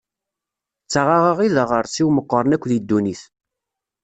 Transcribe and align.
D 0.85 0.89
taɣaɣa 0.91 1.31
i 1.45 1.49
d 1.53 1.55
aɣersiw 1.63 2.09
meqqren 2.11 2.55
akk 2.55 2.63
deg 2.71 2.81
ddunit. 2.81 3.21